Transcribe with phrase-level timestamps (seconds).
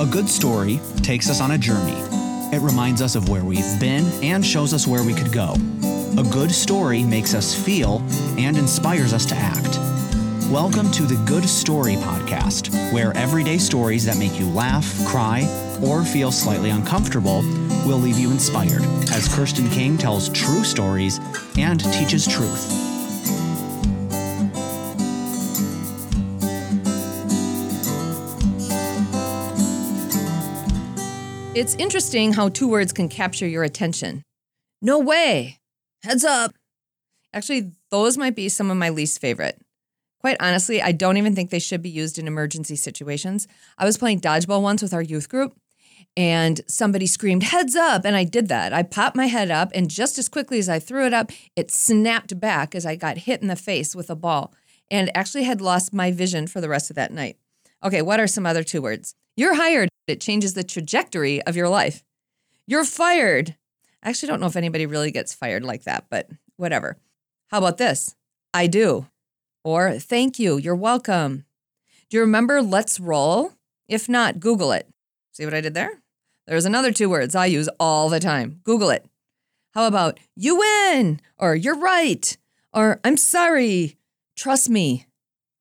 [0.00, 1.92] A good story takes us on a journey.
[2.56, 5.52] It reminds us of where we've been and shows us where we could go.
[6.16, 8.00] A good story makes us feel
[8.38, 9.76] and inspires us to act.
[10.50, 15.42] Welcome to the Good Story Podcast, where everyday stories that make you laugh, cry,
[15.82, 17.42] or feel slightly uncomfortable
[17.84, 18.82] will leave you inspired
[19.12, 21.20] as Kirsten King tells true stories
[21.58, 22.89] and teaches truth.
[31.52, 34.22] It's interesting how two words can capture your attention.
[34.80, 35.58] No way.
[36.04, 36.54] Heads up.
[37.34, 39.60] Actually, those might be some of my least favorite.
[40.20, 43.48] Quite honestly, I don't even think they should be used in emergency situations.
[43.76, 45.56] I was playing dodgeball once with our youth group,
[46.16, 48.04] and somebody screamed, Heads up!
[48.04, 48.72] And I did that.
[48.72, 51.72] I popped my head up, and just as quickly as I threw it up, it
[51.72, 54.54] snapped back as I got hit in the face with a ball
[54.88, 57.38] and actually had lost my vision for the rest of that night.
[57.82, 59.16] Okay, what are some other two words?
[59.36, 59.88] You're hired.
[60.06, 62.04] It changes the trajectory of your life.
[62.66, 63.56] You're fired.
[64.02, 66.96] I actually don't know if anybody really gets fired like that, but whatever.
[67.48, 68.16] How about this?
[68.52, 69.06] I do.
[69.64, 70.56] Or thank you.
[70.56, 71.44] You're welcome.
[72.08, 73.52] Do you remember let's roll?
[73.88, 74.88] If not, Google it.
[75.32, 76.00] See what I did there?
[76.46, 78.60] There's another two words I use all the time.
[78.64, 79.06] Google it.
[79.74, 81.20] How about you win?
[81.38, 82.36] Or you're right?
[82.72, 83.96] Or I'm sorry.
[84.36, 85.06] Trust me.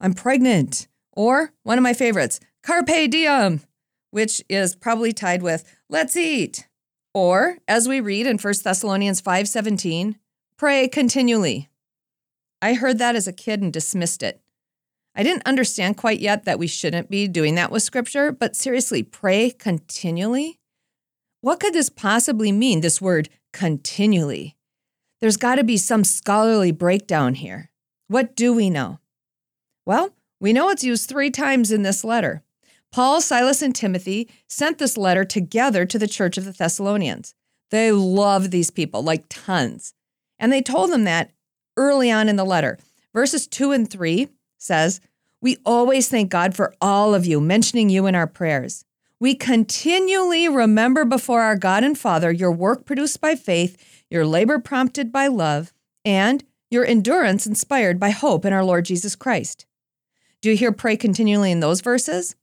[0.01, 0.87] I'm pregnant.
[1.11, 3.61] Or one of my favorites, carpe diem,
[4.11, 6.67] which is probably tied with let's eat.
[7.13, 10.15] Or as we read in 1 Thessalonians 5:17,
[10.57, 11.69] pray continually.
[12.61, 14.41] I heard that as a kid and dismissed it.
[15.15, 19.03] I didn't understand quite yet that we shouldn't be doing that with scripture, but seriously,
[19.03, 20.59] pray continually?
[21.41, 24.55] What could this possibly mean, this word continually?
[25.19, 27.71] There's got to be some scholarly breakdown here.
[28.07, 28.99] What do we know?
[29.85, 32.43] Well, we know it's used three times in this letter.
[32.91, 37.35] Paul, Silas, and Timothy sent this letter together to the church of the Thessalonians.
[37.69, 39.93] They loved these people like tons.
[40.39, 41.31] And they told them that
[41.77, 42.79] early on in the letter.
[43.13, 44.27] Verses 2 and 3
[44.57, 45.01] says,
[45.41, 48.85] We always thank God for all of you, mentioning you in our prayers.
[49.19, 54.59] We continually remember before our God and Father your work produced by faith, your labor
[54.59, 55.73] prompted by love,
[56.05, 59.65] and your endurance inspired by hope in our Lord Jesus Christ.
[60.41, 62.35] Do you hear pray continually in those verses?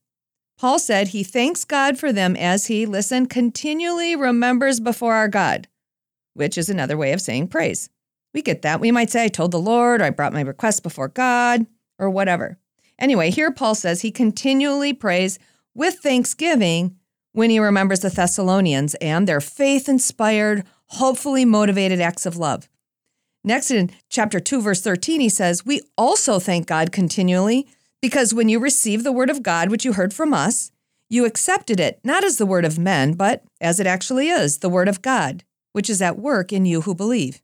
[0.58, 5.68] Paul said he thanks God for them as he, listen, continually remembers before our God,
[6.34, 7.90] which is another way of saying praise.
[8.32, 8.80] We get that.
[8.80, 11.66] We might say, I told the Lord, or I brought my request before God,
[11.98, 12.58] or whatever.
[12.98, 15.38] Anyway, here Paul says he continually prays
[15.74, 16.96] with thanksgiving
[17.32, 22.68] when he remembers the Thessalonians and their faith inspired, hopefully motivated acts of love.
[23.44, 27.68] Next, in chapter 2, verse 13, he says, We also thank God continually
[28.00, 30.70] because when you received the word of God, which you heard from us,
[31.08, 34.68] you accepted it not as the word of men, but as it actually is, the
[34.68, 37.40] word of God, which is at work in you who believe.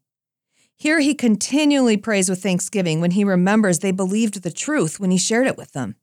[0.77, 5.19] Here he continually prays with thanksgiving when he remembers they believed the truth when he
[5.19, 5.95] shared it with them.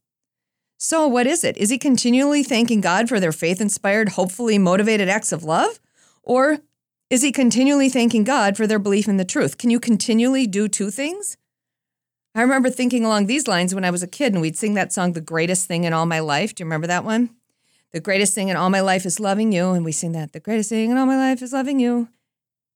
[0.78, 1.58] So, what is it?
[1.58, 5.82] Is he continually thanking God for their faith inspired, hopefully motivated acts of love?
[6.24, 6.60] Or
[7.10, 9.58] is he continually thanking God for their belief in the truth?
[9.58, 11.36] Can you continually do two things?
[12.40, 14.94] I remember thinking along these lines when I was a kid and we'd sing that
[14.94, 16.56] song, The Greatest Thing in All My Life.
[16.56, 17.32] Do you remember that one?
[17.92, 19.72] The greatest thing in all my life is loving you.
[19.72, 22.08] And we sing that, The greatest thing in all my life is loving you.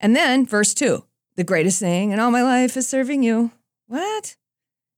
[0.02, 1.06] And then verse two,
[1.38, 3.52] the greatest thing in all my life is serving you.
[3.88, 4.36] What?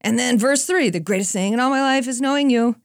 [0.01, 2.75] And then verse three, the greatest thing in all my life is knowing you.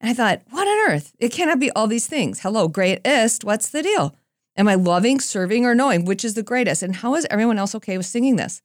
[0.00, 1.12] And I thought, what on earth?
[1.18, 2.40] It cannot be all these things.
[2.40, 3.44] Hello, greatest.
[3.44, 4.16] What's the deal?
[4.56, 6.06] Am I loving, serving, or knowing?
[6.06, 6.82] Which is the greatest?
[6.82, 8.62] And how is everyone else okay with singing this?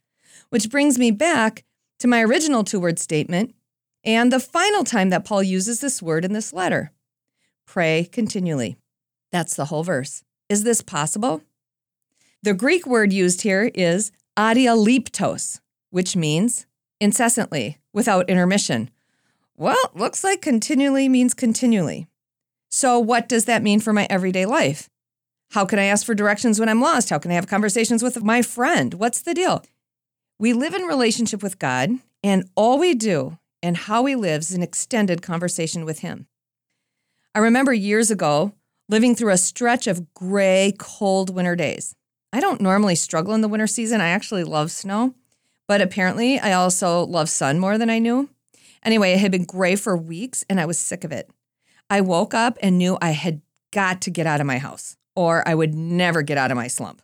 [0.49, 1.65] Which brings me back
[1.99, 3.55] to my original two word statement
[4.03, 6.91] and the final time that Paul uses this word in this letter
[7.65, 8.77] pray continually.
[9.31, 10.23] That's the whole verse.
[10.49, 11.41] Is this possible?
[12.41, 15.59] The Greek word used here is adialeptos,
[15.89, 16.65] which means
[16.99, 18.89] incessantly, without intermission.
[19.57, 22.07] Well, looks like continually means continually.
[22.69, 24.89] So, what does that mean for my everyday life?
[25.51, 27.09] How can I ask for directions when I'm lost?
[27.09, 28.93] How can I have conversations with my friend?
[28.93, 29.63] What's the deal?
[30.39, 34.51] We live in relationship with God, and all we do and how we live is
[34.51, 36.28] an extended conversation with Him.
[37.34, 38.54] I remember years ago
[38.88, 41.95] living through a stretch of gray, cold winter days.
[42.31, 44.00] I don't normally struggle in the winter season.
[44.00, 45.16] I actually love snow,
[45.68, 48.30] but apparently I also love sun more than I knew.
[48.84, 51.31] Anyway, it had been gray for weeks and I was sick of it.
[51.89, 53.42] I woke up and knew I had
[53.72, 56.68] got to get out of my house or I would never get out of my
[56.68, 57.01] slump.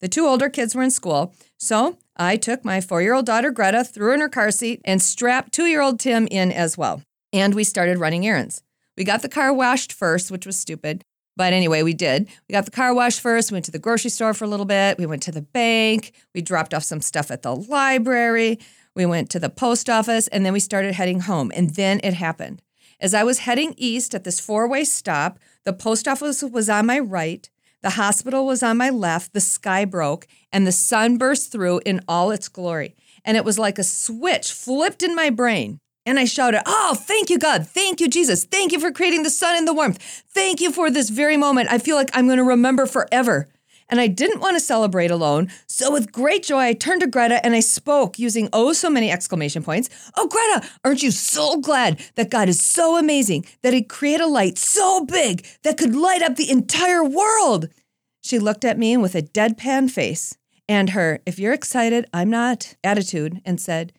[0.00, 3.50] The two older kids were in school, so I took my four year old daughter
[3.50, 6.78] Greta, threw her in her car seat, and strapped two year old Tim in as
[6.78, 7.02] well.
[7.32, 8.62] And we started running errands.
[8.96, 11.04] We got the car washed first, which was stupid.
[11.36, 12.28] But anyway, we did.
[12.48, 14.64] We got the car washed first, we went to the grocery store for a little
[14.64, 14.96] bit.
[14.98, 16.12] We went to the bank.
[16.34, 18.58] We dropped off some stuff at the library.
[18.94, 21.52] We went to the post office and then we started heading home.
[21.54, 22.62] And then it happened.
[22.98, 26.86] As I was heading east at this four way stop, the post office was on
[26.86, 27.50] my right,
[27.82, 32.00] the hospital was on my left, the sky broke, and the sun burst through in
[32.08, 32.94] all its glory.
[33.24, 35.78] And it was like a switch flipped in my brain.
[36.04, 37.66] And I shouted, Oh, thank you, God.
[37.66, 38.44] Thank you, Jesus.
[38.44, 40.00] Thank you for creating the sun and the warmth.
[40.32, 41.70] Thank you for this very moment.
[41.70, 43.48] I feel like I'm going to remember forever.
[43.88, 45.48] And I didn't want to celebrate alone.
[45.66, 49.10] So, with great joy, I turned to Greta and I spoke using oh so many
[49.10, 49.88] exclamation points.
[50.16, 54.26] Oh, Greta, aren't you so glad that God is so amazing that He created a
[54.26, 57.68] light so big that could light up the entire world?
[58.22, 60.36] She looked at me with a deadpan face
[60.68, 63.92] and her, if you're excited, I'm not, attitude and said,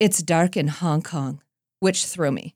[0.00, 1.42] it's dark in Hong Kong,
[1.80, 2.54] which threw me.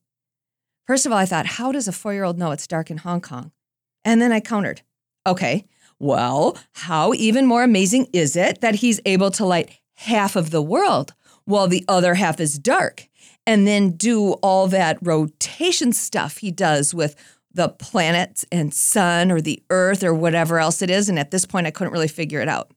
[0.87, 2.99] First of all, I thought, how does a four year old know it's dark in
[2.99, 3.53] Hong Kong?
[4.05, 4.83] And then I countered,
[5.27, 5.67] okay,
[6.03, 10.61] well, how even more amazing is it that he's able to light half of the
[10.61, 11.15] world
[11.45, 13.09] while the other half is dark?
[13.47, 17.15] And then do all that rotation stuff he does with
[17.55, 21.09] the planets and sun or the earth or whatever else it is.
[21.09, 22.73] And at this point, I couldn't really figure it out.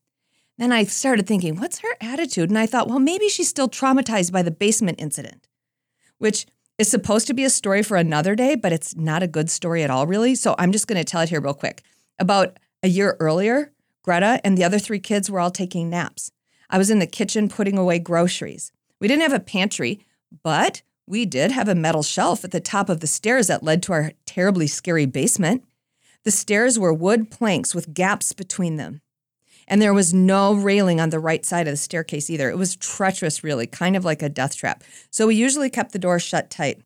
[0.57, 2.49] Then I started thinking, what's her attitude?
[2.49, 5.47] And I thought, well, maybe she's still traumatized by the basement incident,
[6.19, 6.45] which
[6.77, 9.83] is supposed to be a story for another day, but it's not a good story
[9.83, 10.35] at all, really.
[10.35, 11.81] So I'm just going to tell it here real quick.
[12.19, 13.71] About a year earlier,
[14.03, 16.31] Greta and the other three kids were all taking naps.
[16.69, 18.71] I was in the kitchen putting away groceries.
[19.01, 20.05] We didn't have a pantry,
[20.43, 23.81] but we did have a metal shelf at the top of the stairs that led
[23.83, 25.63] to our terribly scary basement.
[26.25, 29.01] The stairs were wood planks with gaps between them.
[29.67, 32.51] And there was no railing on the right side of the staircase either.
[32.51, 34.83] It was treacherous, really, kind of like a death trap.
[35.09, 36.83] So we usually kept the door shut tight.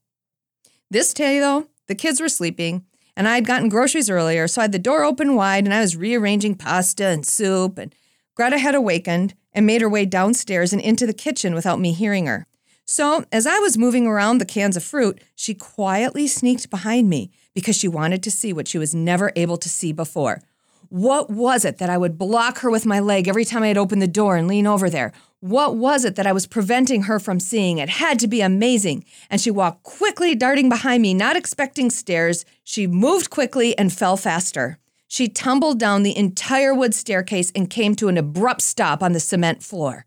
[0.89, 2.85] This day, though, the kids were sleeping,
[3.19, 5.81] and I had gotten groceries earlier, so I had the door open wide and I
[5.81, 7.77] was rearranging pasta and soup.
[7.77, 7.93] And
[8.33, 12.27] Greta had awakened and made her way downstairs and into the kitchen without me hearing
[12.27, 12.47] her.
[12.85, 17.29] So, as I was moving around the cans of fruit, she quietly sneaked behind me
[17.53, 20.41] because she wanted to see what she was never able to see before
[20.89, 23.99] what was it that I would block her with my leg every time I'd open
[23.99, 25.13] the door and lean over there?
[25.41, 27.77] What was it that I was preventing her from seeing?
[27.77, 29.05] It had to be amazing.
[29.29, 32.43] And she walked quickly, darting behind me, not expecting stairs.
[32.65, 34.79] She moved quickly and fell faster.
[35.07, 39.19] She tumbled down the entire wood staircase and came to an abrupt stop on the
[39.21, 40.05] cement floor.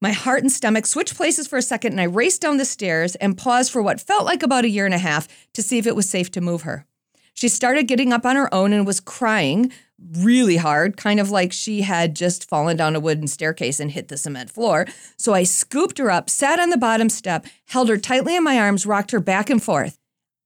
[0.00, 3.16] My heart and stomach switched places for a second, and I raced down the stairs
[3.16, 5.86] and paused for what felt like about a year and a half to see if
[5.86, 6.86] it was safe to move her.
[7.34, 9.72] She started getting up on her own and was crying
[10.12, 14.08] really hard, kind of like she had just fallen down a wooden staircase and hit
[14.08, 14.86] the cement floor.
[15.16, 18.58] So I scooped her up, sat on the bottom step, held her tightly in my
[18.58, 19.98] arms, rocked her back and forth.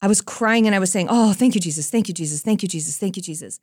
[0.02, 1.88] I was crying and I was saying, Oh, thank you, Jesus.
[1.90, 2.42] Thank you, Jesus.
[2.42, 2.98] Thank you, Jesus.
[2.98, 3.60] Thank you, Jesus.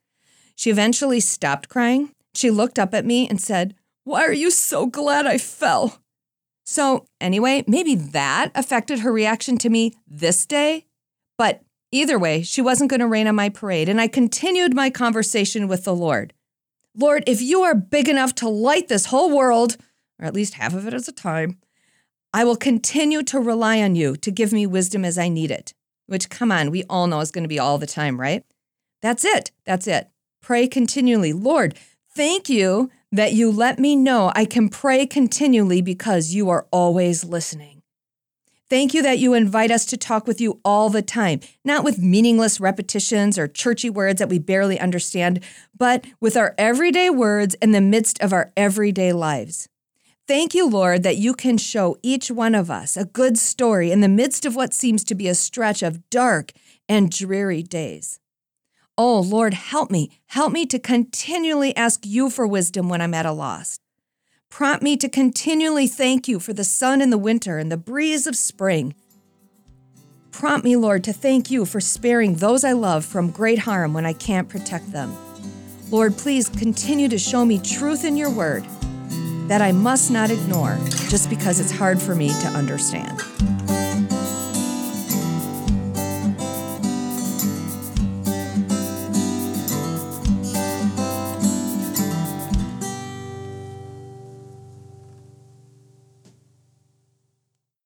[0.56, 2.14] She eventually stopped crying.
[2.34, 6.02] She looked up at me and said, Why are you so glad I fell?
[6.66, 10.86] So, anyway, maybe that affected her reaction to me this day,
[11.38, 11.62] but
[11.92, 15.68] Either way, she wasn't going to rain on my parade, and I continued my conversation
[15.68, 16.34] with the Lord.
[16.96, 19.78] Lord, if you are big enough to light this whole world,
[20.20, 21.58] or at least half of it at a time,
[22.34, 25.74] I will continue to rely on you to give me wisdom as I need it.
[26.08, 28.46] Which, come on, we all know is going to be all the time, right?
[29.02, 29.52] That's it.
[29.66, 30.10] That's it.
[30.42, 31.34] Pray continually.
[31.34, 31.76] Lord,
[32.14, 37.26] thank you that you let me know I can pray continually because you are always
[37.26, 37.71] listening.
[38.72, 42.00] Thank you that you invite us to talk with you all the time, not with
[42.00, 45.44] meaningless repetitions or churchy words that we barely understand,
[45.78, 49.68] but with our everyday words in the midst of our everyday lives.
[50.26, 54.00] Thank you, Lord, that you can show each one of us a good story in
[54.00, 56.54] the midst of what seems to be a stretch of dark
[56.88, 58.22] and dreary days.
[58.98, 60.12] Oh, Lord, help me.
[60.28, 63.82] Help me to continually ask you for wisdom when I'm at a loss.
[64.52, 68.28] Prompt me to continually thank you for the sun in the winter and the breeze
[68.28, 68.94] of spring.
[70.32, 74.06] Prompt me, Lord, to thank you for sparing those I love from great harm when
[74.06, 75.16] I can't protect them.
[75.90, 78.66] Lord, please continue to show me truth in your word
[79.48, 80.78] that I must not ignore
[81.08, 83.22] just because it's hard for me to understand.